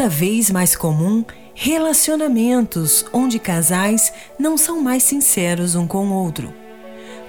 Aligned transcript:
Cada 0.00 0.08
vez 0.08 0.50
mais 0.50 0.74
comum 0.74 1.22
relacionamentos 1.54 3.04
onde 3.12 3.38
casais 3.38 4.10
não 4.38 4.56
são 4.56 4.80
mais 4.80 5.02
sinceros 5.02 5.74
um 5.74 5.86
com 5.86 6.06
o 6.06 6.14
outro. 6.14 6.54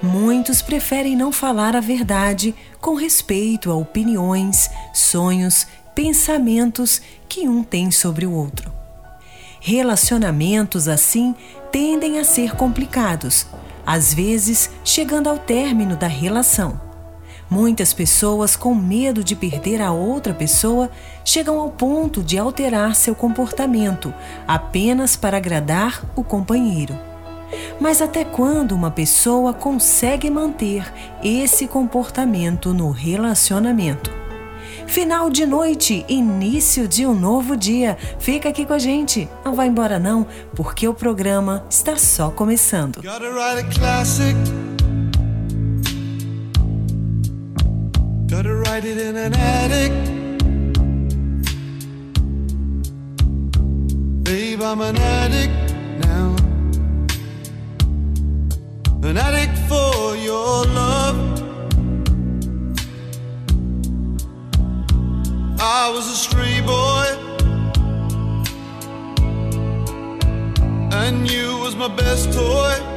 Muitos 0.02 0.62
preferem 0.62 1.14
não 1.14 1.34
falar 1.34 1.76
a 1.76 1.82
verdade 1.82 2.56
com 2.80 2.96
respeito 2.96 3.70
a 3.70 3.76
opiniões, 3.76 4.70
sonhos, 4.94 5.68
pensamentos 5.94 7.02
que 7.28 7.46
um 7.46 7.62
tem 7.62 7.92
sobre 7.92 8.26
o 8.26 8.32
outro. 8.32 8.72
Relacionamentos 9.60 10.88
assim 10.88 11.36
tendem 11.74 12.20
a 12.20 12.24
ser 12.24 12.56
complicados, 12.56 13.48
às 13.86 14.14
vezes 14.14 14.70
chegando 14.86 15.28
ao 15.28 15.38
término 15.38 15.98
da 15.98 16.08
relação. 16.08 16.91
Muitas 17.52 17.94
pessoas, 17.94 18.56
com 18.56 18.74
medo 18.74 19.26
de 19.26 19.36
perder 19.36 19.82
a 19.82 19.92
outra 19.92 20.34
pessoa, 20.34 20.90
chegam 21.26 21.60
ao 21.60 21.70
ponto 21.70 22.24
de 22.24 22.38
alterar 22.38 22.96
seu 22.96 23.14
comportamento 23.14 24.14
apenas 24.48 25.18
para 25.18 25.36
agradar 25.36 26.02
o 26.16 26.24
companheiro. 26.24 26.98
Mas 27.78 28.02
até 28.02 28.24
quando 28.24 28.72
uma 28.72 28.90
pessoa 28.90 29.54
consegue 29.54 30.30
manter 30.30 30.90
esse 31.22 31.68
comportamento 31.68 32.74
no 32.74 32.90
relacionamento? 32.90 34.10
Final 34.88 35.30
de 35.30 35.46
noite, 35.46 36.06
início 36.08 36.88
de 36.88 37.06
um 37.06 37.14
novo 37.14 37.58
dia. 37.58 37.98
Fica 38.18 38.48
aqui 38.48 38.66
com 38.66 38.74
a 38.74 38.80
gente. 38.80 39.28
Não 39.44 39.56
vai 39.56 39.68
embora 39.68 40.00
não, 40.00 40.26
porque 40.56 40.88
o 40.88 40.94
programa 40.94 41.66
está 41.70 41.98
só 41.98 42.30
começando. 42.32 43.02
Gotta 48.32 48.56
write 48.56 48.86
it 48.86 48.98
in 48.98 49.18
an 49.18 49.34
attic. 49.34 49.92
Babe, 54.24 54.62
I'm 54.62 54.80
an 54.80 54.96
addict 54.96 55.74
now. 56.00 56.38
An 59.04 59.18
addict 59.18 59.58
for 59.68 60.16
your 60.16 60.64
love. 60.64 61.18
I 65.60 65.92
was 65.94 66.08
a 66.08 66.16
stray 66.16 66.62
boy. 66.62 67.08
And 70.94 71.30
you 71.30 71.58
was 71.58 71.76
my 71.76 71.90
best 71.90 72.32
toy. 72.32 72.91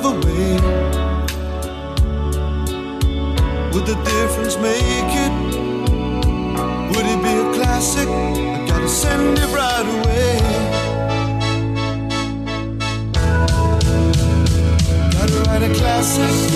Another 0.00 0.26
way. 0.26 0.54
Would 3.72 3.86
the 3.86 3.94
difference 4.04 4.56
make 4.56 5.12
it? 5.24 5.32
Would 6.92 7.06
it 7.06 7.22
be 7.22 7.32
a 7.32 7.54
classic? 7.54 8.08
I 8.08 8.66
gotta 8.66 8.88
send 8.88 9.38
it 9.38 9.48
right 9.54 9.86
away. 9.96 10.40
Gotta 15.12 15.50
write 15.50 15.62
a 15.62 15.74
classic. 15.74 16.49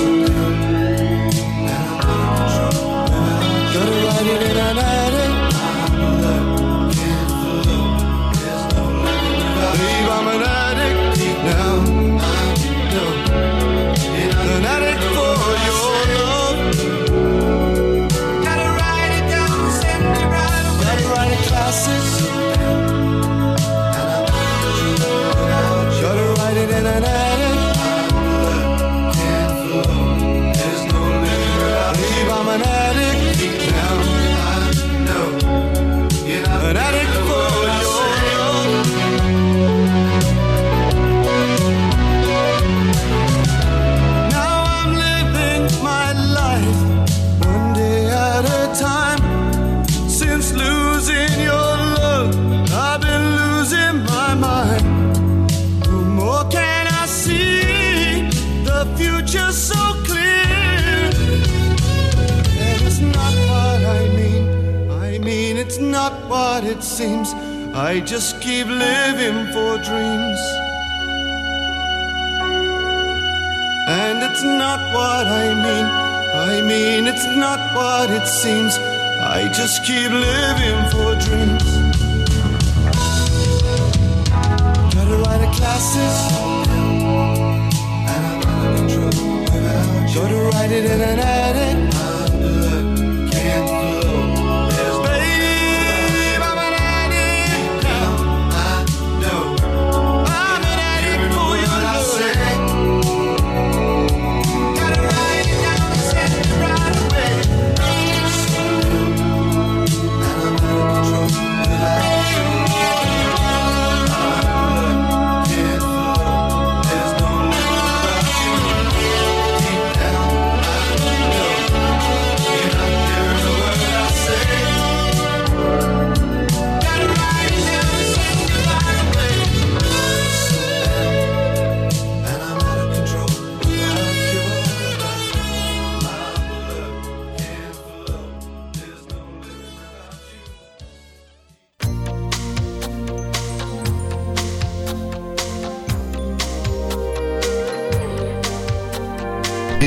Not 65.90 66.12
what 66.28 66.64
it 66.64 66.82
seems. 66.82 67.32
I 67.74 68.00
just 68.00 68.40
keep 68.40 68.66
living 68.66 69.46
for 69.52 69.78
dreams. 69.88 70.40
And 73.88 74.22
it's 74.22 74.42
not 74.42 74.80
what 74.94 75.26
I 75.26 75.46
mean. 75.64 75.86
I 76.48 76.62
mean, 76.62 77.06
it's 77.06 77.26
not 77.36 77.60
what 77.76 78.10
it 78.10 78.26
seems. 78.26 78.78
I 79.36 79.50
just 79.52 79.84
keep 79.84 80.10
living 80.10 80.80
for 80.92 81.10
dreams. 81.26 81.68
Gotta 84.94 85.16
write 85.22 85.42
a 85.48 85.50
classic. 85.56 86.12
Gotta 90.14 90.36
write 90.50 90.70
it 90.70 90.84
in 90.84 91.00
an 91.00 91.18
attic. 91.18 91.83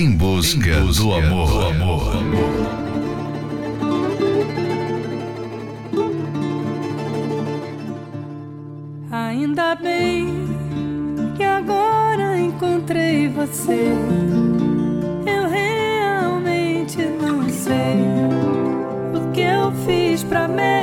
Em 0.00 0.12
busca, 0.12 0.70
em 0.70 0.86
busca 0.86 1.04
do 1.04 1.12
amor. 1.12 1.50
Do 1.50 1.60
amor. 1.60 2.12
Ainda 9.10 9.74
bem 9.74 10.48
que 11.36 11.42
agora 11.42 12.38
encontrei 12.38 13.28
você. 13.28 13.92
Eu 15.26 15.50
realmente 15.50 16.96
não 17.20 17.46
sei 17.50 18.00
o 19.14 19.30
que 19.32 19.42
eu 19.42 19.70
fiz 19.84 20.24
pra 20.24 20.48
merecer 20.48 20.79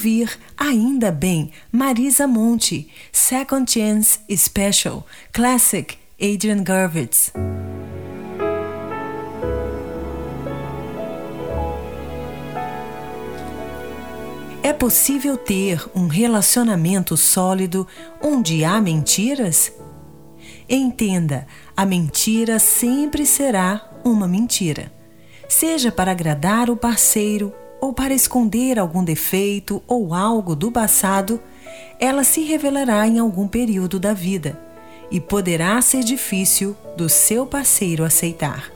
ouvir 0.00 0.38
Ainda 0.56 1.12
Bem, 1.12 1.50
Marisa 1.70 2.26
Monte, 2.26 2.88
Second 3.12 3.70
Chance 3.70 4.20
Special, 4.34 5.06
Classic, 5.30 5.94
Adrian 6.18 6.64
Gurvitz. 6.64 7.30
É 14.62 14.72
possível 14.72 15.36
ter 15.36 15.84
um 15.94 16.06
relacionamento 16.06 17.14
sólido 17.18 17.86
onde 18.22 18.64
há 18.64 18.80
mentiras? 18.80 19.70
Entenda, 20.66 21.46
a 21.76 21.84
mentira 21.84 22.58
sempre 22.58 23.26
será 23.26 24.00
uma 24.02 24.26
mentira. 24.26 24.90
Seja 25.46 25.92
para 25.92 26.12
agradar 26.12 26.70
o 26.70 26.76
parceiro 26.76 27.52
ou 27.80 27.92
para 27.92 28.12
esconder 28.14 28.78
algum 28.78 29.02
defeito 29.02 29.82
ou 29.86 30.12
algo 30.14 30.54
do 30.54 30.70
passado, 30.70 31.40
ela 31.98 32.24
se 32.24 32.42
revelará 32.42 33.06
em 33.06 33.18
algum 33.18 33.48
período 33.48 33.98
da 33.98 34.12
vida 34.12 34.58
e 35.10 35.20
poderá 35.20 35.80
ser 35.82 36.04
difícil 36.04 36.76
do 36.96 37.08
seu 37.08 37.46
parceiro 37.46 38.04
aceitar. 38.04 38.70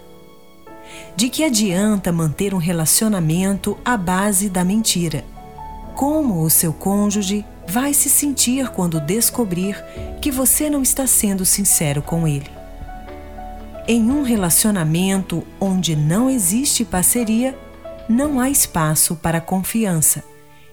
De 1.17 1.29
que 1.29 1.45
adianta 1.45 2.11
manter 2.11 2.55
um 2.55 2.59
relacionamento 2.59 3.79
à 3.85 3.97
base 3.97 4.49
da 4.49 4.65
mentira? 4.65 5.25
Como 5.95 6.43
o 6.43 6.51
seu 6.51 6.73
cônjuge 6.73 7.45
vai 7.67 7.95
se 7.95 8.11
sentir 8.11 8.69
quando 8.71 9.01
descobrir 9.01 9.83
que 10.21 10.31
você 10.31 10.69
não 10.69 10.83
está 10.83 11.07
sendo 11.07 11.45
sincero 11.45 12.03
com 12.03 12.27
ele? 12.27 12.51
Em 13.87 14.11
um 14.11 14.23
relacionamento 14.23 15.47
onde 15.61 15.95
não 15.95 16.29
existe 16.29 16.85
parceria, 16.85 17.57
não 18.09 18.41
há 18.41 18.51
espaço 18.51 19.17
para 19.17 19.41
confiança 19.41 20.23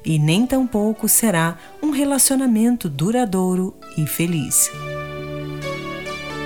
e 0.04 0.18
nem 0.18 0.46
tampouco 0.46 1.08
será 1.08 1.58
um 1.82 1.92
relacionamento 1.92 2.90
duradouro 2.90 3.74
e 3.98 4.06
feliz. 4.06 4.70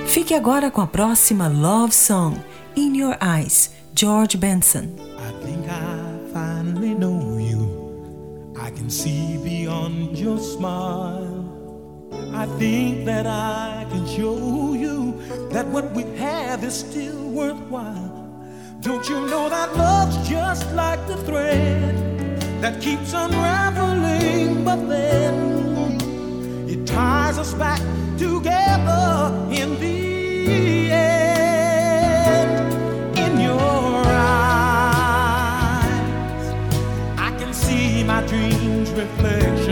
Fique 0.07 0.33
agora 0.33 0.69
com 0.69 0.81
a 0.81 0.87
próxima 0.87 1.47
Love 1.47 1.93
Song, 1.93 2.37
In 2.75 2.97
Your 2.97 3.17
Eyes, 3.21 3.71
George 3.93 4.37
Benson. 4.37 4.83
I 5.17 5.45
think 5.45 5.67
I 5.67 6.31
finally 6.33 6.93
know 6.93 7.39
you. 7.39 8.53
I 8.57 8.71
can 8.71 8.89
see 8.89 9.37
beyond 9.43 10.17
your 10.17 10.37
smile. 10.39 11.45
I 12.33 12.47
think 12.57 13.05
that 13.05 13.25
I 13.25 13.85
can 13.89 14.05
show 14.07 14.75
you 14.75 15.13
that 15.51 15.65
what 15.67 15.93
we 15.95 16.03
have 16.17 16.65
is 16.65 16.73
still 16.73 17.31
worthwhile. 17.31 18.14
Don't 18.85 19.09
you 19.09 19.19
know 19.25 19.49
that 19.49 19.75
love's 19.75 20.29
just 20.29 20.71
like 20.73 21.07
the 21.07 21.17
thread 21.17 22.39
that 22.61 22.79
keeps 22.79 23.13
unraveling, 23.13 24.63
but 24.63 24.87
then 24.87 25.97
it 26.69 26.85
ties 26.85 27.39
us 27.39 27.55
back 27.55 27.81
together 28.15 29.33
in 29.49 29.79
the 29.79 30.91
end. 30.91 32.73
In 33.17 33.39
your 33.39 34.03
eyes, 34.05 34.93
I 37.17 37.31
can 37.39 37.55
see 37.55 38.03
my 38.03 38.23
dreams, 38.27 38.91
reflections 38.91 39.64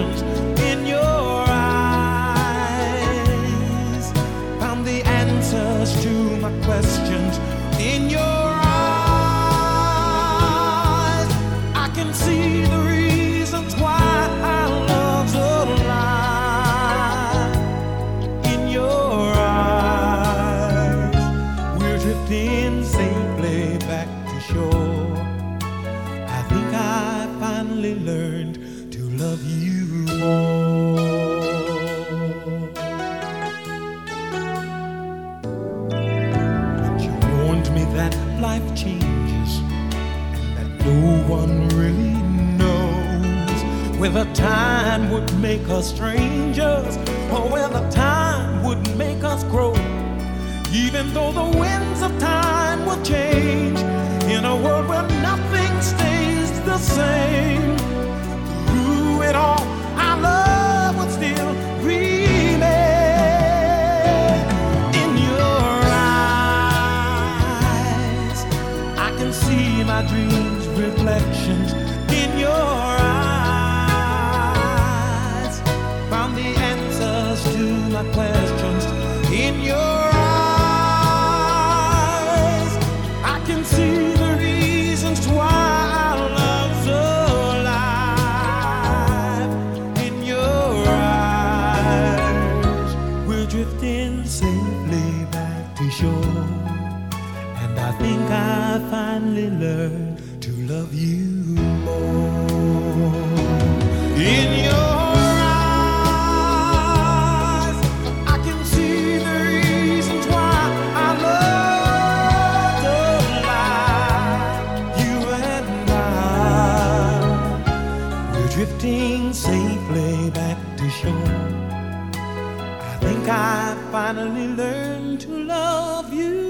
think 123.24 123.36
I 123.36 123.76
finally 123.92 124.48
learned 124.48 125.22
to 125.22 125.30
love 125.30 126.14
you 126.14 126.44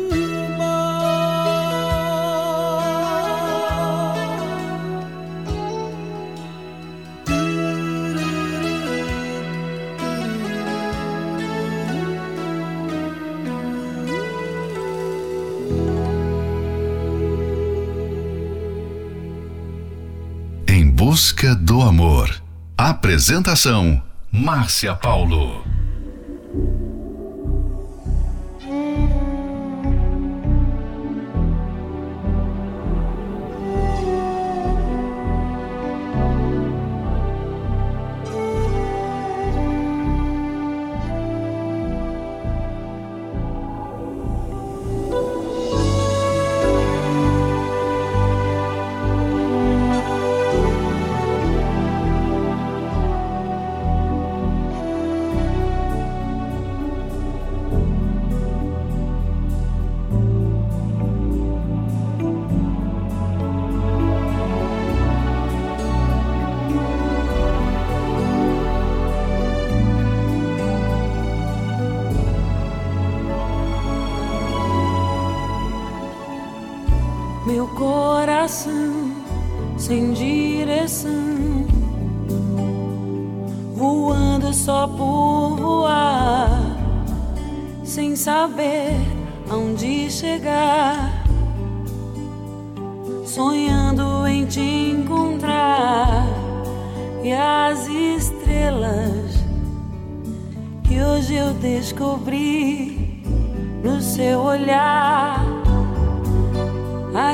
Em 20.68 20.90
busca 20.90 21.56
do 21.56 21.82
amor. 21.82 22.30
Apresentação: 22.78 24.02
Márcia 24.32 24.96
Paulo. 24.96 25.73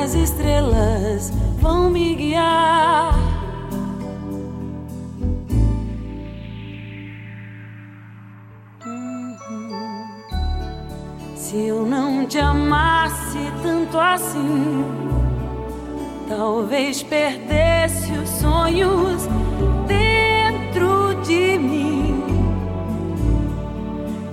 As 0.02 0.14
estrelas 0.14 1.30
vão 1.60 1.90
me 1.90 2.14
guiar. 2.14 3.14
Uhum. 8.86 10.06
Se 11.36 11.66
eu 11.66 11.84
não 11.84 12.24
te 12.24 12.38
amasse 12.38 13.38
tanto 13.62 13.98
assim, 13.98 14.86
talvez 16.26 17.02
perdesse 17.02 18.10
os 18.12 18.28
sonhos 18.30 19.28
dentro 19.86 21.14
de 21.22 21.58
mim 21.58 22.24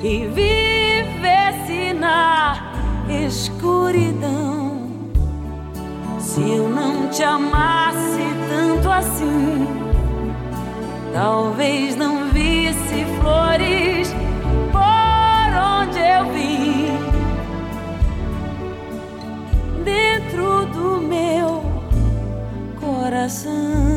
e 0.02 0.28
vivesse 0.28 1.92
na 1.94 2.72
escuridão. 3.26 4.57
Se 6.38 6.52
eu 6.52 6.69
não 6.69 7.10
te 7.10 7.23
amasse 7.23 8.21
tanto 8.47 8.91
assim, 8.91 9.65
talvez 11.12 11.95
não 11.95 12.30
visse 12.30 13.06
flores 13.19 14.13
por 14.71 15.50
onde 15.82 15.97
eu 15.97 16.32
vim. 16.32 16.91
Dentro 19.84 20.67
do 20.67 21.02
meu 21.02 21.63
coração. 22.80 23.97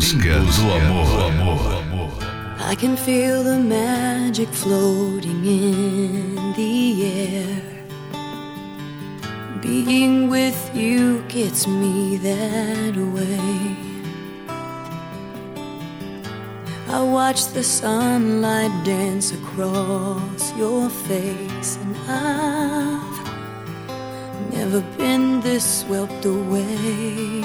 Busca, 0.00 0.40
do, 0.56 0.64
amor. 1.28 2.10
I 2.58 2.74
can 2.74 2.96
feel 2.96 3.42
the 3.42 3.58
magic 3.58 4.48
floating 4.48 5.44
in 5.44 6.54
the 6.54 7.04
air. 7.04 7.62
Being 9.60 10.30
with 10.30 10.74
you 10.74 11.22
gets 11.28 11.66
me 11.66 12.16
that 12.16 12.96
way. 12.96 13.76
I 16.88 17.02
watch 17.02 17.48
the 17.48 17.62
sunlight 17.62 18.72
dance 18.86 19.34
across 19.34 20.56
your 20.56 20.88
face, 20.88 21.76
and 21.76 21.94
I've 22.08 23.20
never 24.50 24.80
been 24.96 25.42
this 25.42 25.82
swept 25.82 26.24
away. 26.24 27.44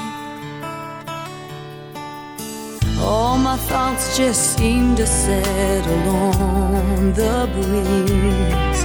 All 3.05 3.37
my 3.37 3.55
thoughts 3.55 4.17
just 4.17 4.57
seem 4.57 4.95
to 4.95 5.05
settle 5.05 6.09
on 6.09 7.13
the 7.13 7.47
breeze 7.53 8.83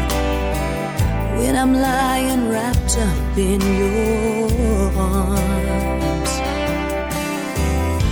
when 1.39 1.57
I'm 1.57 1.73
lying 1.73 2.51
wrapped 2.51 2.99
up 2.99 3.39
in 3.39 3.61
your 3.63 4.93
arms. 4.99 6.33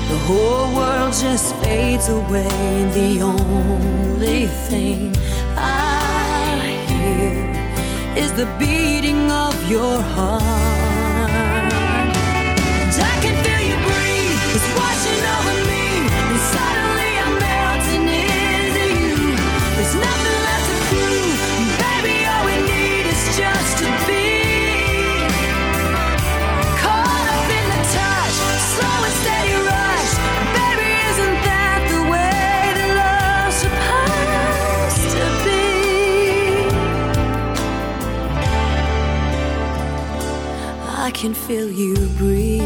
The 0.08 0.18
whole 0.26 0.74
world 0.74 1.12
just 1.12 1.54
fades 1.56 2.08
away, 2.08 2.48
and 2.48 2.90
the 2.94 3.20
only 3.20 4.46
thing 4.46 5.14
I 5.58 6.56
hear 6.88 8.24
is 8.24 8.32
the 8.32 8.46
beating 8.58 9.30
of 9.30 9.54
your 9.70 10.00
heart. 10.00 10.57
Can 41.20 41.34
feel 41.34 41.68
you 41.68 41.96
breathe. 42.16 42.57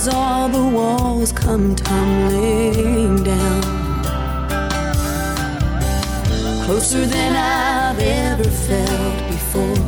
As 0.00 0.08
all 0.08 0.48
the 0.48 0.66
walls 0.76 1.30
come 1.30 1.76
tumbling 1.76 3.22
down. 3.22 3.62
Closer 6.64 7.04
than 7.04 7.36
I've 7.36 7.98
ever 7.98 8.44
felt 8.44 9.18
before, 9.28 9.86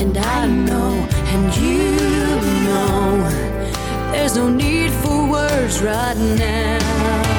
and 0.00 0.16
I 0.16 0.46
know, 0.46 0.92
and 1.34 1.56
you 1.58 1.90
know, 2.66 4.12
there's 4.12 4.34
no 4.36 4.48
need 4.48 4.92
for 4.92 5.30
words 5.30 5.82
right 5.82 6.16
now. 6.16 7.29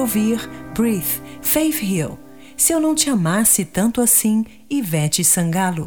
Ouvir 0.00 0.48
Breathe, 0.74 1.20
Faith 1.40 1.82
Hill. 1.82 2.18
Se 2.56 2.72
eu 2.72 2.80
não 2.80 2.94
te 2.94 3.08
amasse 3.08 3.64
tanto 3.64 4.00
assim, 4.00 4.44
Ivete 4.68 5.22
Sangalo. 5.22 5.86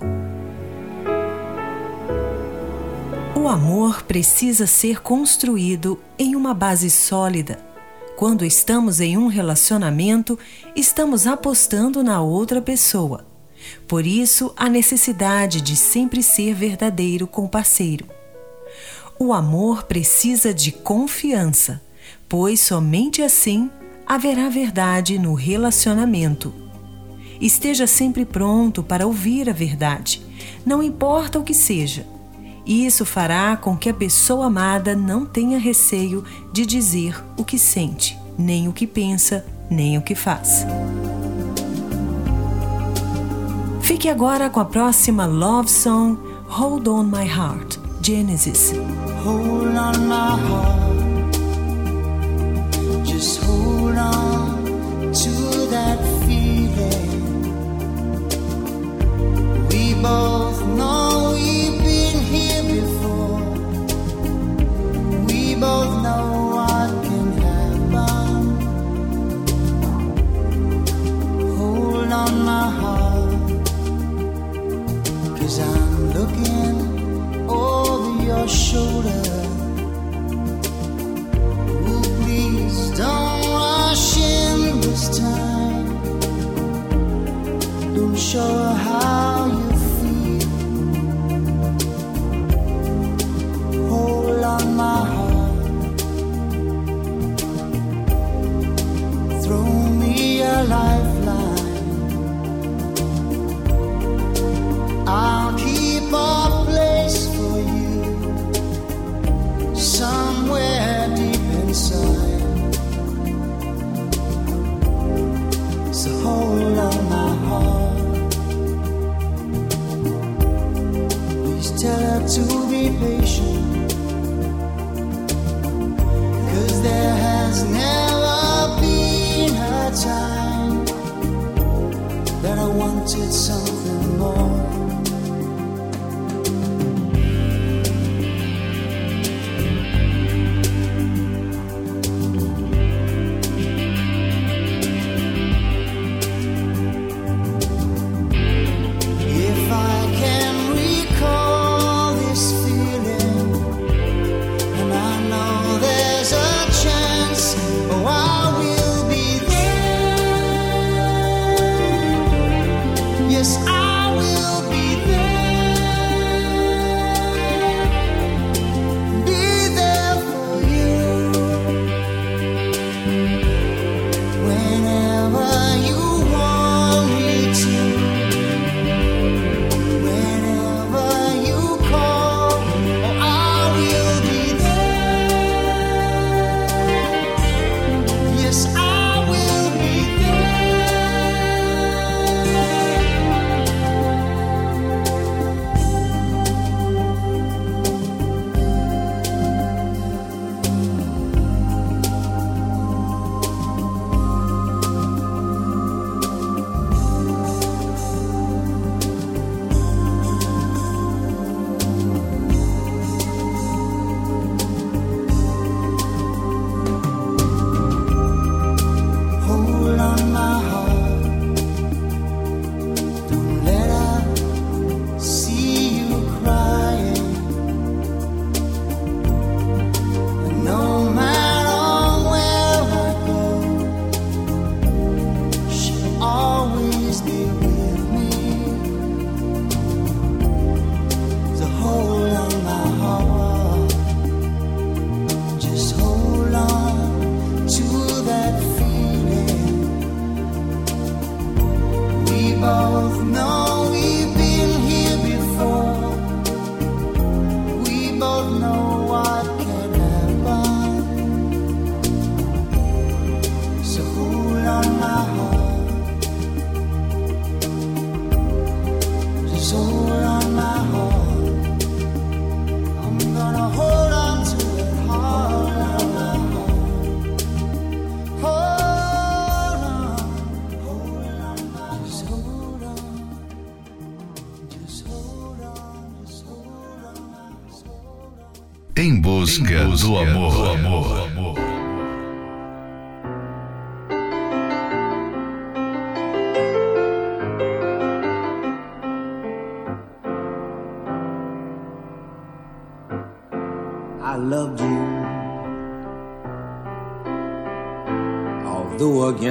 O 3.35 3.47
amor 3.47 4.03
precisa 4.03 4.65
ser 4.65 5.01
construído 5.01 5.99
em 6.17 6.35
uma 6.35 6.53
base 6.53 6.89
sólida 6.89 7.73
quando 8.15 8.45
estamos 8.45 9.01
em 9.01 9.17
um 9.17 9.27
relacionamento, 9.27 10.37
estamos 10.75 11.25
apostando 11.25 12.03
na 12.03 12.21
outra 12.21 12.61
pessoa. 12.61 13.25
Por 13.87 14.05
isso, 14.05 14.53
a 14.55 14.69
necessidade 14.69 15.61
de 15.61 15.75
sempre 15.75 16.21
ser 16.21 16.53
verdadeiro 16.53 17.25
com 17.25 17.45
o 17.45 17.49
parceiro. 17.49 18.05
O 19.17 19.33
amor 19.33 19.83
precisa 19.83 20.53
de 20.53 20.71
confiança, 20.71 21.81
pois 22.29 22.61
somente 22.61 23.21
assim 23.21 23.69
haverá 24.05 24.49
verdade 24.49 25.17
no 25.17 25.33
relacionamento. 25.33 26.53
Esteja 27.39 27.87
sempre 27.87 28.25
pronto 28.25 28.83
para 28.83 29.05
ouvir 29.05 29.49
a 29.49 29.53
verdade, 29.53 30.21
não 30.65 30.81
importa 30.81 31.39
o 31.39 31.43
que 31.43 31.53
seja. 31.53 32.05
Isso 32.65 33.05
fará 33.05 33.57
com 33.57 33.75
que 33.75 33.89
a 33.89 33.93
pessoa 33.93 34.45
amada 34.45 34.95
não 34.95 35.25
tenha 35.25 35.59
receio 35.59 36.23
de 36.53 36.65
dizer 36.65 37.21
o 37.35 37.43
que 37.43 37.59
sente, 37.59 38.17
nem 38.37 38.69
o 38.69 38.73
que 38.73 38.87
pensa, 38.87 39.45
nem 39.69 39.97
o 39.97 40.01
que 40.01 40.15
faz. 40.15 40.65
Fique 43.81 44.07
agora 44.07 44.49
com 44.49 44.61
a 44.61 44.65
próxima 44.65 45.25
love 45.25 45.69
song 45.69 46.17
Hold 46.47 46.87
on 46.87 47.03
My 47.03 47.25
Heart, 47.25 47.79
Genesis. 48.01 48.73
Hold 49.23 49.75
on 49.75 50.07
my 50.07 50.37
heart. 50.37 51.02
Just 53.23 53.41
hold 53.43 53.95
on 53.95 55.13
to 55.13 55.31
that 55.75 55.99
feeling. 56.25 57.11
We 59.69 59.83
both 60.01 60.59
know 60.77 61.31
we 61.33 61.69
here 62.33 62.63
before. 62.63 63.43
We 65.27 65.55
both 65.55 65.93
know 66.03 66.25
what 66.55 66.91
can 67.07 67.27
happen. 67.45 68.43
Hold 71.55 72.11
on 72.11 72.33
my 72.51 72.67
heart, 72.81 73.49
cause 75.37 75.57
I'm 75.59 76.11
looking 76.17 76.75
over 77.49 78.23
your 78.25 78.47
shoulder. 78.49 79.32
Show 88.33 88.62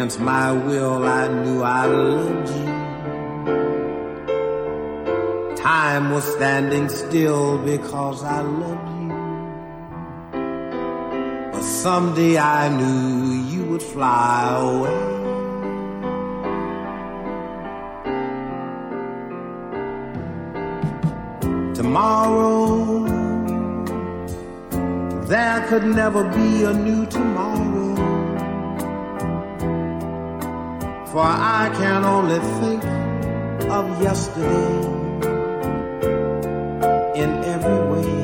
against 0.02 0.18
my 0.18 0.50
will, 0.50 1.04
I 1.04 1.28
knew 1.28 1.62
I 1.62 1.86
loved 1.86 2.48
you. 2.48 2.66
Time 5.54 6.10
was 6.10 6.24
standing 6.24 6.88
still 6.88 7.58
because 7.58 8.24
I 8.24 8.40
loved 8.40 8.88
you. 9.00 9.10
But 11.52 11.62
someday 11.62 12.36
I 12.36 12.68
knew 12.78 13.44
you 13.52 13.64
would 13.70 13.82
fly 13.82 14.58
away. 14.58 15.10
tomorrow. 21.74 23.06
There 25.26 25.60
could 25.68 25.84
never 25.84 26.22
be 26.24 26.64
a 26.64 26.72
new 26.72 27.06
tomorrow. 27.06 27.71
for 31.12 31.20
I 31.20 31.70
can 31.76 32.04
only 32.06 32.38
think 32.60 32.82
of 33.70 33.84
yesterday 34.02 34.78
in 37.22 37.30
every 37.54 37.80
way. 37.92 38.14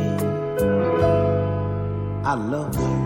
I 2.24 2.32
love 2.32 2.74
you. 2.84 2.98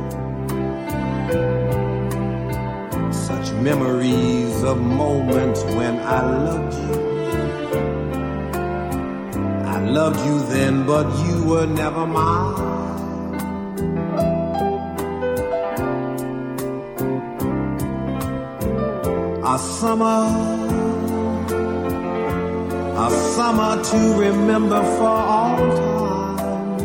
Such 3.12 3.51
memories 3.55 4.62
of 4.62 4.81
moments 4.81 5.64
when 5.64 5.99
I 5.99 6.21
loved 6.47 6.75
you. 6.85 6.95
I 9.66 9.81
loved 9.81 10.21
you 10.27 10.38
then, 10.55 10.87
but 10.87 11.07
you 11.27 11.45
were 11.45 11.66
never 11.66 12.07
mine. 12.07 12.72
summer, 19.62 20.27
a 22.96 23.11
summer 23.11 23.83
to 23.83 24.14
remember 24.18 24.83
for 24.96 25.16
all 25.37 25.57
time, 25.77 26.79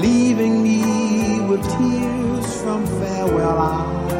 leaving 0.00 0.62
me 0.62 1.40
with 1.48 1.62
tears 1.76 2.62
from 2.62 2.86
farewell 2.86 3.58
eyes. 3.58 4.12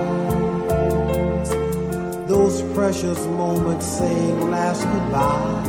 Those 2.28 2.62
precious 2.74 3.26
moments 3.26 3.86
saying 3.86 4.50
last 4.50 4.84
goodbye. 4.84 5.60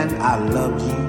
And 0.00 0.10
I 0.22 0.38
loved 0.38 0.82
you 0.82 1.03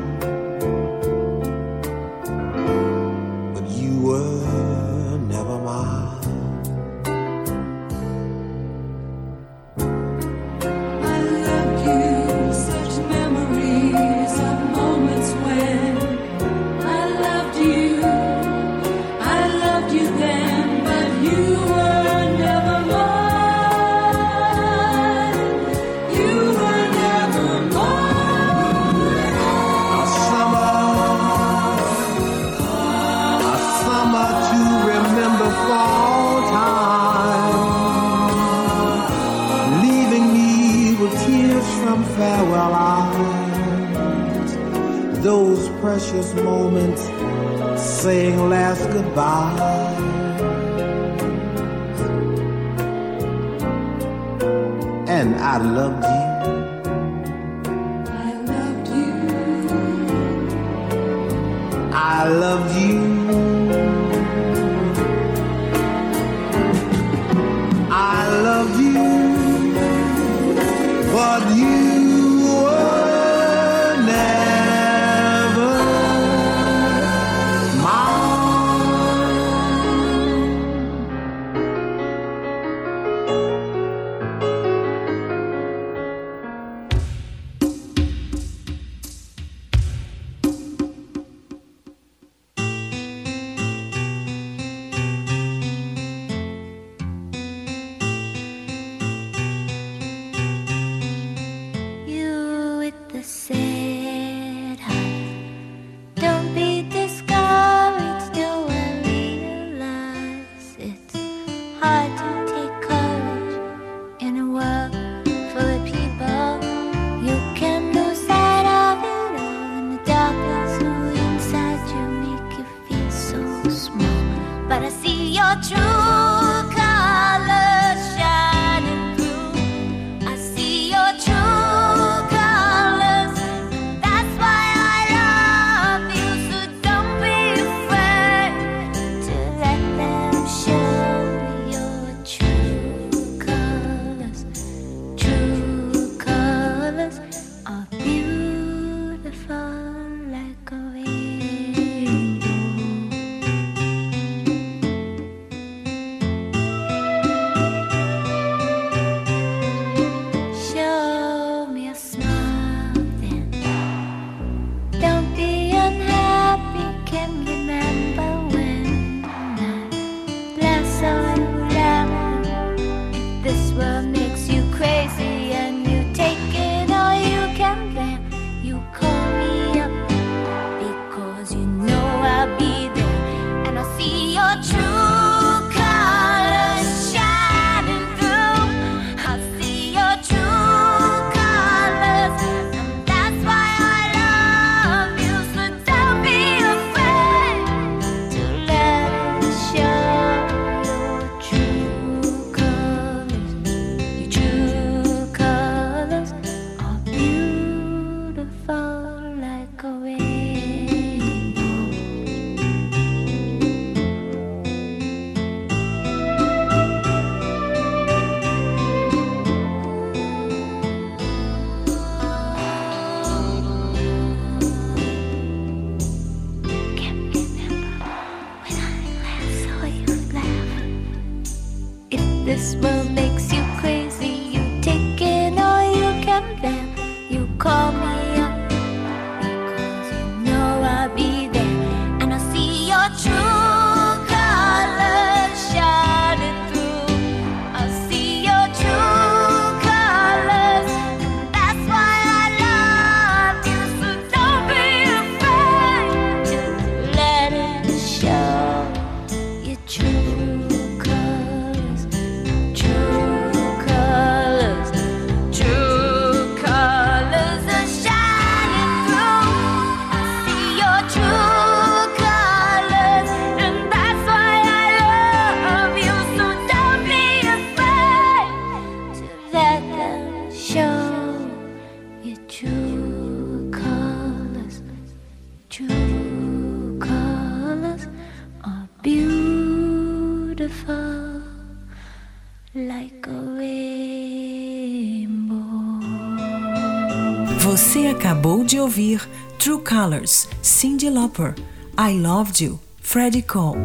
de 298.66 298.80
ouvir 298.80 299.30
True 299.60 299.82
Colors, 299.82 300.50
Cyndi 300.62 301.10
Lauper, 301.10 301.54
I 301.98 302.14
Loved 302.20 302.64
You, 302.64 302.80
Freddie 303.00 303.44
Cole. 303.44 303.80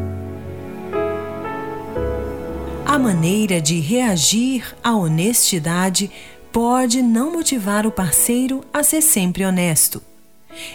A 2.87 2.99
maneira 2.99 3.61
de 3.61 3.79
reagir 3.79 4.75
à 4.83 4.97
honestidade 4.97 6.11
pode 6.51 7.03
não 7.03 7.33
motivar 7.33 7.87
o 7.87 7.93
parceiro 7.93 8.65
a 8.73 8.83
ser 8.83 9.03
sempre 9.03 9.45
honesto. 9.45 10.03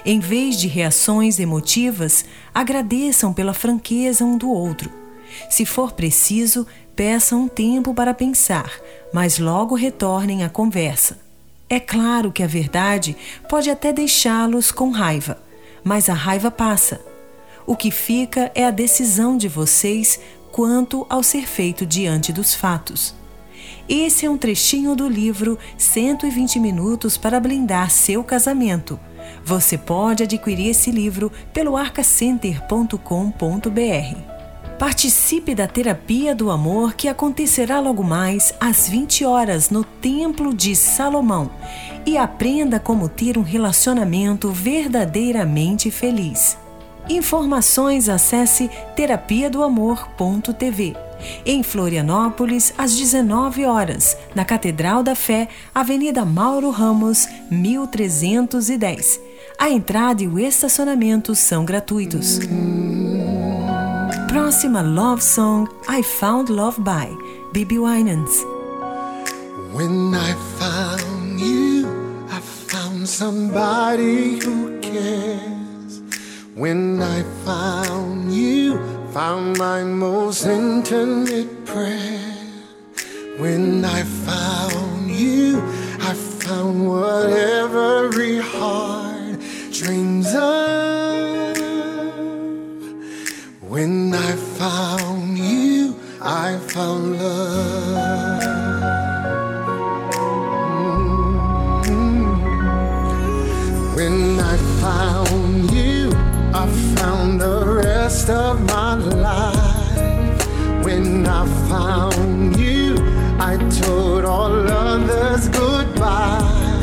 Em 0.06 0.20
vez 0.20 0.58
de 0.58 0.68
reações 0.68 1.40
emotivas, 1.40 2.24
agradeçam 2.54 3.34
pela 3.34 3.54
franqueza 3.54 4.24
um 4.24 4.38
do 4.38 4.50
outro. 4.50 4.90
Se 5.50 5.66
for 5.66 5.92
preciso, 5.92 6.66
peçam 6.96 7.42
um 7.42 7.48
tempo 7.48 7.94
para 7.94 8.14
pensar, 8.14 8.72
mas 9.12 9.38
logo 9.40 9.76
retornem 9.76 10.44
à 10.44 10.50
conversa. 10.50 11.25
É 11.70 11.80
claro 11.80 12.32
que 12.32 12.44
a 12.44 12.48
verdade 12.48 13.18
pode 13.50 13.70
até 13.70 13.92
deixá-los 13.92 14.72
com 14.72 14.92
raiva, 14.92 15.42
mas 15.84 16.10
a 16.10 16.14
raiva 16.14 16.52
passa. 16.52 17.02
O 17.66 17.76
que 17.76 17.90
fica 17.90 18.52
é 18.54 18.66
a 18.66 18.72
decisão 18.72 19.36
de 19.36 19.48
vocês 19.48 20.20
quanto 20.52 21.06
ao 21.10 21.24
ser 21.24 21.48
feito 21.48 21.86
diante 21.86 22.32
dos 22.32 22.54
fatos. 22.54 23.16
Esse 23.90 24.26
é 24.26 24.30
um 24.30 24.38
trechinho 24.38 24.96
do 24.96 25.08
livro 25.08 25.58
120 25.78 26.60
Minutos 26.60 27.18
para 27.18 27.40
Blindar 27.40 27.90
Seu 27.90 28.24
Casamento. 28.24 29.00
Você 29.44 29.78
pode 29.78 30.24
adquirir 30.24 30.70
esse 30.70 30.92
livro 30.92 31.32
pelo 31.52 31.76
arcacenter.com.br. 31.76 34.35
Participe 34.80 35.56
da 35.56 35.68
Terapia 35.68 36.36
do 36.36 36.52
Amor 36.52 36.96
que 36.96 37.08
acontecerá 37.08 37.80
logo 37.80 38.04
mais 38.04 38.54
às 38.60 38.90
20 38.90 39.24
horas 39.24 39.70
no 39.70 39.86
Templo 39.86 40.54
de 40.54 40.76
Salomão 40.76 41.50
e 42.06 42.18
aprenda 42.18 42.78
como 42.78 43.08
ter 43.08 43.38
um 43.38 43.42
relacionamento 43.42 44.52
verdadeiramente 44.52 45.90
feliz. 45.90 46.58
Informações 47.08 48.10
acesse 48.10 48.70
terapia 48.98 49.50
do 49.50 49.64
amor.tv. 49.64 50.98
Em 51.46 51.64
Florianópolis, 51.64 52.74
às 52.78 52.96
19 52.98 53.66
horas, 53.66 54.18
na 54.36 54.44
Catedral 54.44 55.02
da 55.02 55.16
Fé, 55.16 55.48
Avenida 55.74 56.26
Mauro 56.26 56.70
Ramos, 56.70 57.30
1310. 57.50 59.22
A 59.58 59.70
entrada 59.70 60.22
e 60.22 60.28
o 60.28 60.38
estacionamento 60.38 61.34
são 61.34 61.64
gratuitos. 61.64 62.40
Próxima 64.36 64.82
Love 64.82 65.22
Song 65.22 65.66
I 65.88 66.02
Found 66.02 66.50
Love 66.50 66.84
by 66.84 67.08
Bibi 67.54 67.80
Winans. 67.80 68.44
When 69.72 70.14
I 70.14 70.34
found 70.60 71.40
you, 71.40 71.88
I 72.30 72.42
found 72.42 73.08
somebody 73.08 74.38
who 74.42 74.82
cares. 74.82 76.02
When 76.54 77.02
I 77.02 77.24
found 77.46 78.36
you, 78.36 78.78
found 79.14 79.58
my 79.58 79.86
most 79.86 80.46
intimate 80.46 81.66
prayer. 81.66 82.36
When 83.38 83.86
I 83.86 84.04
found 84.04 85.12
you, 85.12 85.64
I 86.02 86.14
found 86.14 86.90
what 86.90 87.30
every 87.32 88.40
heart 88.40 89.40
dreams 89.72 90.36
of. 90.36 91.35
When 93.76 94.14
I 94.14 94.32
found 94.58 95.38
you, 95.38 95.98
I 96.22 96.58
found 96.60 97.20
love. 97.20 98.42
When 103.98 104.40
I 104.40 104.56
found 104.80 105.72
you, 105.72 106.14
I 106.54 106.66
found 106.96 107.42
the 107.42 107.66
rest 107.84 108.30
of 108.30 108.66
my 108.66 108.96
life. 108.96 110.86
When 110.86 111.28
I 111.28 111.46
found 111.68 112.58
you, 112.58 112.96
I 113.42 113.58
told 113.84 114.24
all 114.24 114.56
others 114.72 115.50
goodbye. 115.50 116.80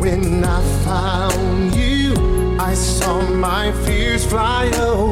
When 0.00 0.42
I 0.42 0.62
found 0.86 1.74
you, 1.74 2.14
I 2.58 2.72
saw 2.72 3.20
my 3.20 3.72
fears 3.84 4.24
fly 4.24 4.70
away 4.78 5.07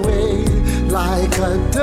right 1.46 1.75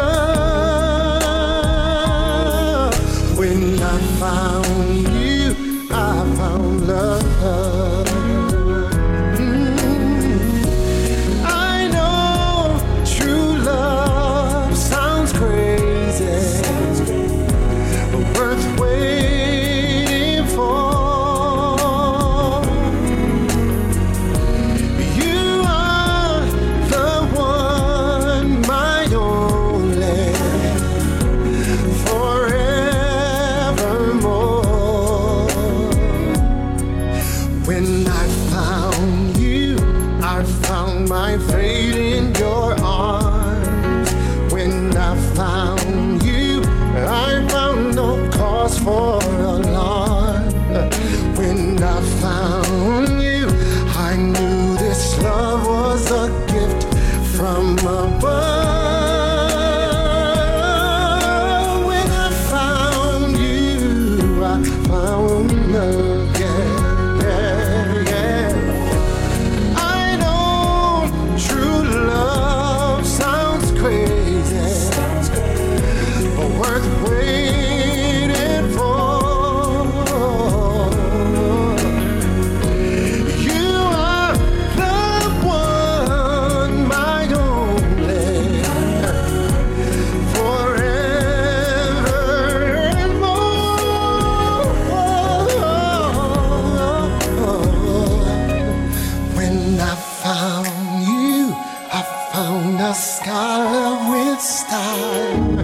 our 103.28 103.64
love 103.74 104.10
with 104.14 104.42
style. 104.42 105.58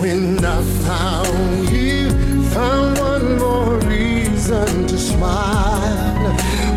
When 0.00 0.44
I 0.44 0.62
found 0.86 1.68
you, 1.70 2.10
found 2.50 2.98
one 2.98 3.38
more 3.38 3.78
reason 3.78 4.86
to 4.86 4.98
smile. 4.98 6.32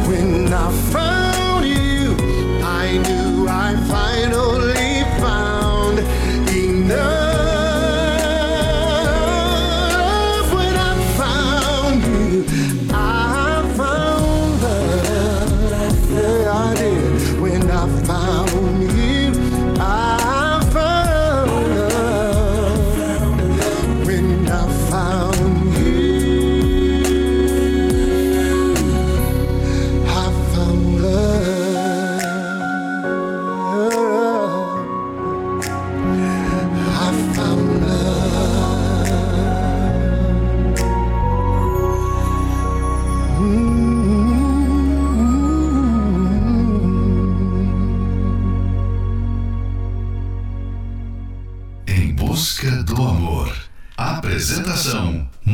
When 0.07 0.51
I 0.53 0.71
found 0.91 1.00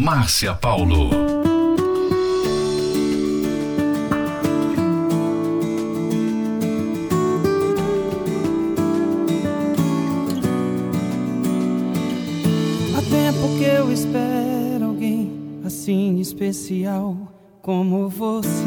Márcia 0.08 0.54
Paulo. 0.54 1.10
Há 12.96 13.02
tempo 13.02 13.58
que 13.58 13.66
eu 13.66 13.92
espero 13.92 14.86
alguém 14.86 15.30
assim 15.66 16.22
especial 16.22 17.18
como 17.62 18.08
você 18.08 18.64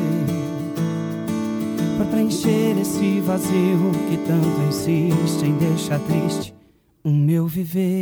Pra 1.96 2.04
preencher 2.04 2.78
esse 2.78 3.18
vazio 3.20 3.92
que 4.10 4.18
tanto 4.26 4.60
insiste 4.68 5.46
em 5.46 5.56
deixar 5.56 6.00
triste 6.00 6.54
o 7.02 7.10
meu 7.10 7.46
viver. 7.46 7.99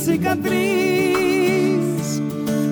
Cicatriz 0.00 1.10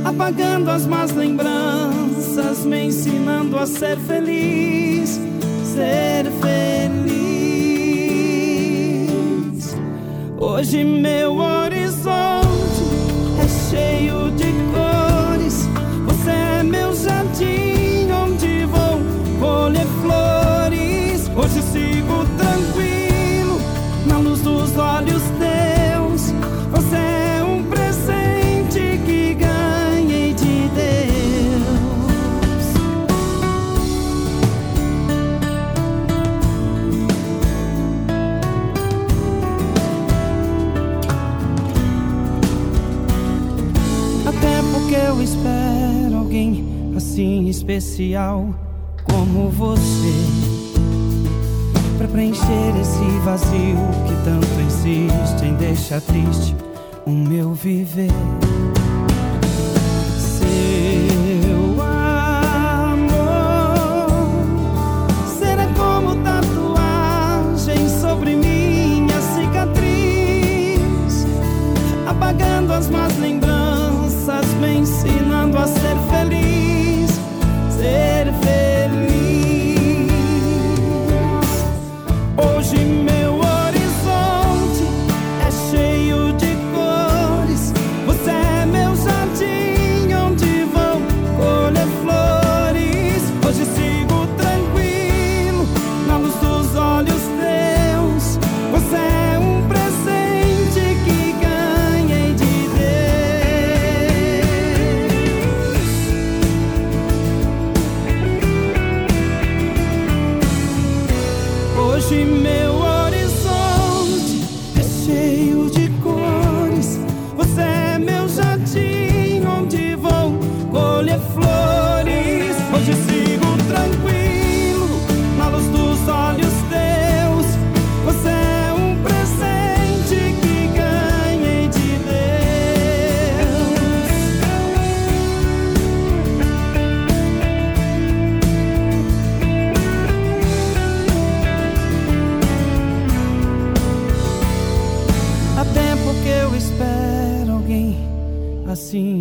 apagando 0.04 0.70
as 0.70 0.86
más 0.86 1.12
lembranças, 1.12 2.64
me 2.64 2.86
ensinando 2.86 3.58
a 3.58 3.66
ser 3.66 3.98
feliz, 3.98 5.20
ser 5.62 6.24
feliz. 6.40 7.18
Hoje 10.38 10.82
meu 10.84 11.42
especial 47.68 48.48
como 49.04 49.50
você 49.50 50.14
Pra 51.98 52.08
preencher 52.08 52.74
esse 52.80 53.18
vazio 53.22 53.76
que 54.06 54.24
tanto 54.24 54.60
insiste 54.66 55.44
em 55.44 55.54
deixar 55.54 56.00
triste 56.00 56.56
o 57.04 57.10
meu 57.10 57.52
viver. 57.52 58.08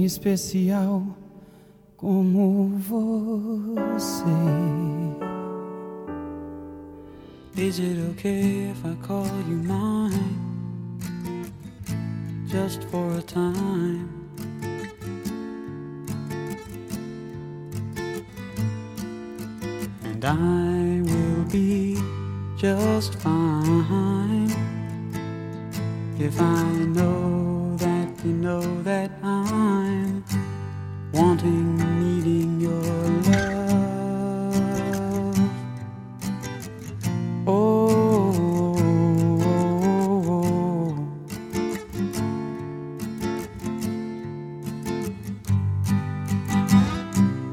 Especial 0.07 1.03
como 1.97 2.69
você. 2.77 4.23
Is 7.57 7.79
it 7.79 7.97
okay 8.11 8.69
if 8.69 8.85
I 8.85 8.95
call 9.05 9.27
you 9.49 9.57
mine? 9.57 10.37
Just 12.47 12.83
for 12.85 13.17
a 13.17 13.21
time. 13.21 14.07
And 20.05 20.23
I 20.23 21.01
will 21.03 21.43
be 21.51 21.97
just 22.57 23.15
fine. 23.15 24.51
If 26.19 26.39
I 26.39 26.63
know 26.95 27.75
that 27.77 28.07
you 28.23 28.33
know 28.33 28.81
that 28.83 29.11
I'm 29.21 29.76
wanting, 31.17 31.77
needing 31.99 32.61
your 32.61 32.83
love. 33.31 33.57
Oh, 37.47 37.87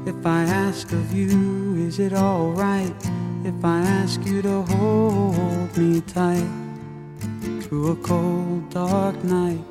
If 0.05 0.25
I 0.25 0.43
ask 0.43 0.91
of 0.91 1.13
you, 1.13 1.75
is 1.87 1.99
it 1.99 2.13
alright 2.13 2.93
if 3.43 3.63
I 3.63 3.79
ask 3.81 4.25
you 4.25 4.41
to 4.41 4.63
hold 4.63 5.77
me 5.77 6.01
tight 6.01 6.49
through 7.61 7.91
a 7.91 7.95
cold, 7.97 8.69
dark 8.71 9.23
night? 9.23 9.63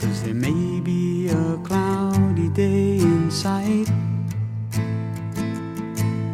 Cause 0.00 0.22
there 0.22 0.34
be 0.80 1.28
a 1.28 1.58
cloudy 1.62 2.48
day 2.48 2.98
in 2.98 3.30
sight. 3.30 3.88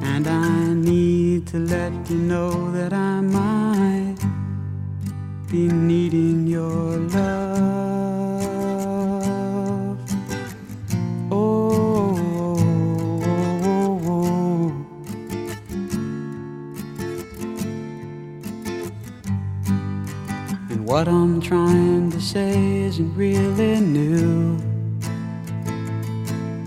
And 0.03 0.27
I 0.27 0.75
need 0.75 1.47
to 1.49 1.59
let 1.59 1.93
you 2.11 2.17
know 2.17 2.71
that 2.73 2.93
I 2.93 3.21
might 3.21 4.17
be 5.51 5.69
needing 5.69 6.47
your 6.47 6.99
love. 6.99 7.46
What 20.97 21.09
I'm 21.09 21.43
trying 21.43 22.11
to 22.11 22.19
say 22.23 22.57
isn't 22.85 23.15
really 23.15 23.81
new. 23.81 24.59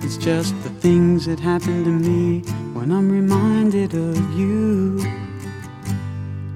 It's 0.03 0.17
just 0.17 0.53
the 0.61 0.69
things 0.69 1.25
that 1.25 1.39
happen 1.39 1.83
to 1.83 1.89
me 1.89 2.41
when 2.75 2.91
I'm 2.91 3.11
reminded 3.11 3.95
of 3.95 4.21
you. 4.37 5.03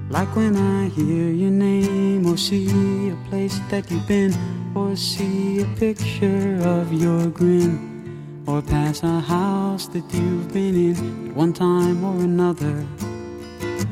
Like 0.08 0.36
when 0.36 0.54
I 0.56 0.88
hear 0.90 1.28
your 1.42 1.50
name 1.50 2.24
or 2.28 2.36
see 2.36 3.10
a 3.10 3.16
place 3.28 3.58
that 3.70 3.90
you've 3.90 4.06
been 4.06 4.32
or 4.76 4.94
see 4.94 5.62
a 5.62 5.66
picture 5.74 6.60
of 6.62 6.92
your 6.92 7.26
grin 7.26 8.44
or 8.46 8.62
pass 8.62 9.02
a 9.02 9.18
house 9.18 9.88
that 9.88 10.04
you've 10.14 10.52
been 10.52 10.76
in 10.76 11.30
at 11.30 11.34
one 11.34 11.52
time 11.52 12.04
or 12.04 12.22
another. 12.22 12.86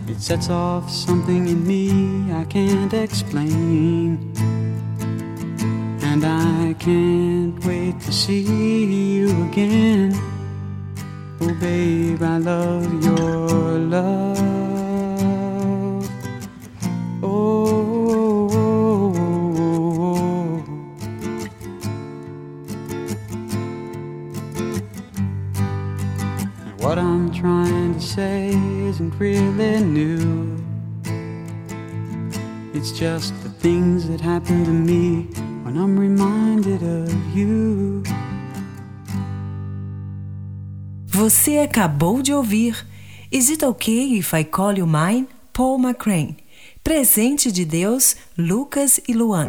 It 0.09 0.21
sets 0.21 0.51
off 0.51 0.91
something 0.91 1.49
in 1.49 1.67
me 1.67 2.33
I 2.33 2.45
can't 2.45 2.93
explain. 2.93 4.33
And 6.03 6.25
I 6.25 6.75
can't 6.79 7.65
wait 7.65 8.01
to 8.01 8.13
see 8.13 8.43
you 8.43 9.45
again. 9.45 10.13
Oh, 11.41 11.55
babe, 11.61 12.23
I 12.23 12.39
love 12.39 13.05
your 13.05 13.79
love. 13.79 14.39
Oh. 17.23 17.53
What 26.79 26.99
I'm 26.99 27.33
trying 27.33 27.95
to 27.95 28.01
say 28.01 28.72
isn't 29.03 29.19
really 29.19 29.83
new. 29.83 30.57
It's 32.75 32.93
just 32.93 33.35
the 33.43 33.49
things 33.49 34.09
that 34.09 34.21
happen 34.21 34.65
to 34.65 34.71
me 34.71 35.27
when 35.65 35.77
I'm 35.77 35.99
reminded 35.99 36.83
of 36.83 37.13
you. 37.37 38.03
Você 41.07 41.59
acabou 41.59 42.23
de 42.23 42.33
ouvir 42.33 42.87
Is 43.31 43.51
It 43.51 43.65
Okay 43.65 44.19
If 44.19 44.35
I 44.35 44.45
Call 44.45 44.79
You 44.79 44.87
Mine? 44.87 45.27
Paul 45.53 45.79
McCrane. 45.79 46.37
Presente 46.83 47.53
de 47.53 47.65
Deus, 47.65 48.17
Lucas 48.37 49.01
e 49.07 49.13
Luan. 49.13 49.49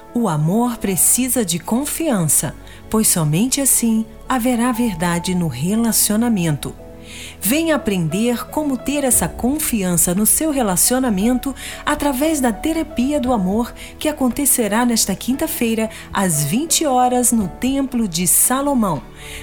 o 0.13 0.27
amor 0.27 0.77
precisa 0.77 1.45
de 1.45 1.59
confiança, 1.59 2.55
pois 2.89 3.07
somente 3.07 3.61
assim 3.61 4.05
haverá 4.27 4.71
verdade 4.71 5.33
no 5.33 5.47
relacionamento. 5.47 6.75
Venha 7.41 7.75
aprender 7.75 8.47
como 8.47 8.77
ter 8.77 9.03
essa 9.03 9.27
confiança 9.27 10.13
no 10.13 10.25
seu 10.25 10.51
relacionamento 10.51 11.53
através 11.85 12.39
da 12.39 12.53
terapia 12.53 13.19
do 13.19 13.33
amor 13.33 13.73
que 13.99 14.07
acontecerá 14.07 14.85
nesta 14.85 15.15
quinta-feira 15.15 15.89
às 16.13 16.43
20 16.43 16.85
horas 16.85 17.31
no 17.31 17.47
Templo 17.47 18.07
de 18.07 18.27
Salomão, 18.27 19.01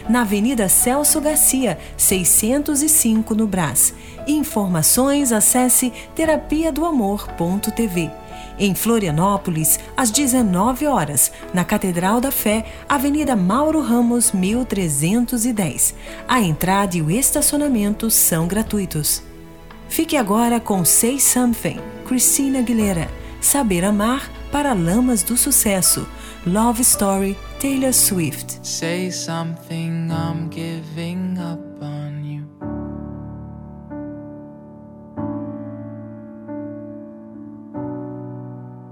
na 0.08 0.22
Avenida 0.22 0.68
Celso 0.68 1.20
Garcia, 1.20 1.78
605 1.96 3.34
no 3.34 3.46
Brás. 3.46 3.92
Informações 4.26 5.32
acesse 5.32 5.92
terapia 6.14 6.72
do 6.72 6.84
amor.tv. 6.84 8.10
Em 8.58 8.74
Florianópolis, 8.74 9.78
às 9.96 10.10
19 10.10 10.86
horas, 10.86 11.30
na 11.54 11.64
Catedral 11.64 12.20
da 12.20 12.32
Fé, 12.32 12.66
Avenida 12.88 13.36
Mauro 13.36 13.80
Ramos, 13.80 14.32
1310. 14.32 15.94
A 16.26 16.40
entrada 16.40 16.96
e 16.96 17.02
o 17.02 17.10
estacionamento 17.10 18.10
são 18.10 18.48
gratuitos. 18.48 19.22
Fique 19.88 20.16
agora 20.16 20.58
com 20.58 20.84
Say 20.84 21.20
Something, 21.20 21.78
Christina 22.06 22.58
Aguilera. 22.58 23.08
Saber 23.40 23.84
amar 23.84 24.28
para 24.50 24.72
lamas 24.72 25.22
do 25.22 25.36
sucesso. 25.36 26.06
Love 26.46 26.82
Story, 26.82 27.36
Taylor 27.60 27.92
Swift. 27.92 28.58
Say 28.66 29.10
something, 29.12 30.10
I'm 30.10 30.48
giving 30.50 31.38
up 31.38 31.60
on 31.80 31.97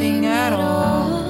nothing 0.00 0.24
at 0.24 0.52
all. 0.54 1.20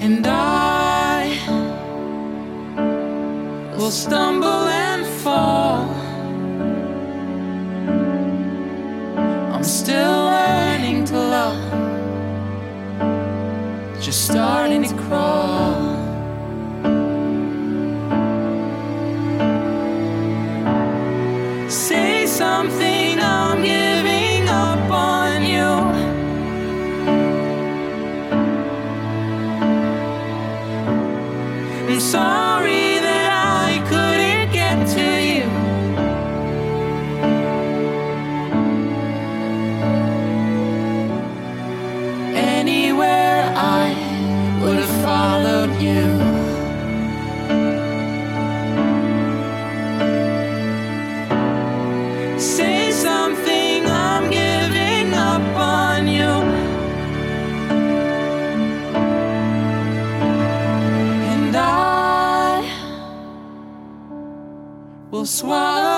And 0.00 0.24
I 0.24 1.36
will 3.76 3.90
stumble 3.90 4.68
and 4.86 5.04
fall. 5.22 5.88
I'm 9.52 9.64
still 9.64 10.18
learning 10.36 11.06
to 11.06 11.16
love. 11.16 11.60
Just 14.00 14.26
starting 14.30 14.69
swallow. 65.30 65.89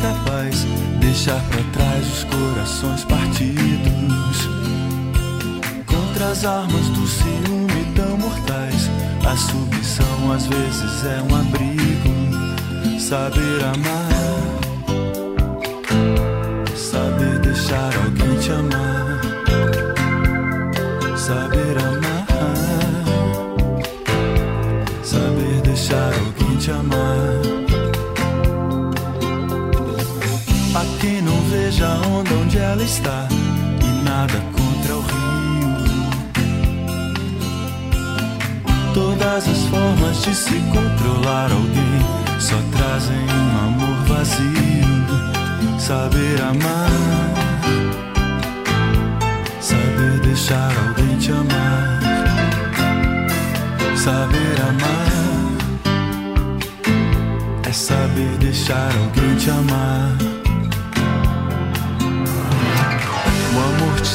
Jack. 0.00 0.33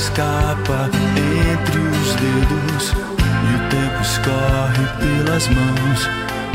escapa 0.10 0.90
entre 1.16 1.80
os 1.80 2.16
dedos 2.16 2.94
e 3.46 3.56
o 3.56 3.60
tempo 3.70 4.02
escorre 4.02 4.86
pelas 5.00 5.48
mãos. 5.50 6.10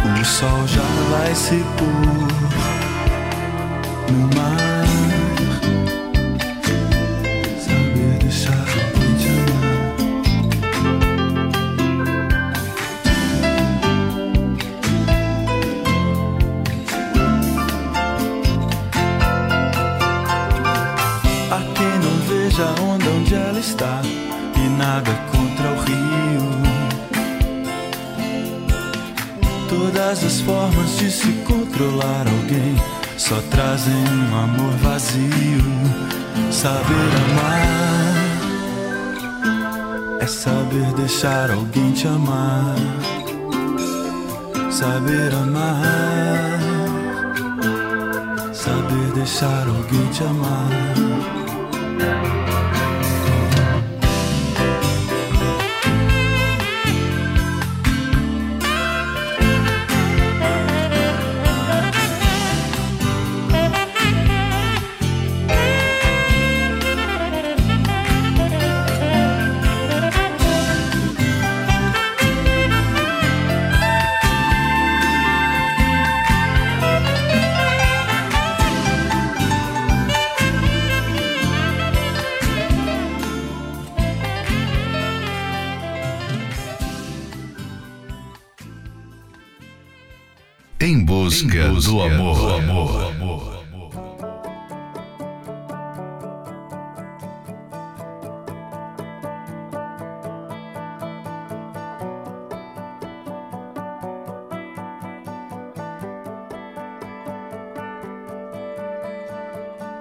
O 0.05 0.25
sol 0.25 0.67
já 0.67 0.83
vai 1.11 1.35
se 1.35 1.65
pôr 1.79 2.29
no 4.13 4.37
mar. 4.37 4.64
só 33.29 33.41
trazem 33.51 33.95
um 33.95 34.37
amor 34.37 34.73
vazio. 34.83 35.65
Saber 36.51 37.11
amar 37.25 38.25
é 40.21 40.27
saber 40.27 40.93
deixar 40.95 41.51
alguém 41.51 41.93
te 41.93 42.07
amar. 42.07 42.75
Saber 44.71 45.33
amar, 45.33 46.61
saber 48.53 49.13
deixar 49.15 49.69
alguém 49.69 50.07
te 50.09 50.23
amar. 50.25 50.69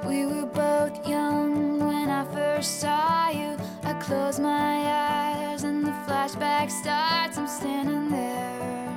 We 0.06 0.26
were 0.26 0.46
both 0.46 1.08
young 1.08 1.80
when 1.80 2.10
I 2.10 2.26
first 2.26 2.82
saw 2.82 3.30
you. 3.30 3.58
I 3.84 3.94
close 4.02 4.38
my 4.38 4.50
eyes 4.52 5.64
and 5.64 5.86
the 5.86 5.92
flashback 6.06 6.70
starts. 6.70 7.38
I'm 7.38 7.48
standing 7.48 8.10
there 8.10 8.90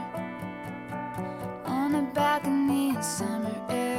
on 1.64 1.94
a 1.94 2.02
balcony 2.12 2.90
in 2.90 3.02
summer 3.02 3.54
air. 3.70 3.95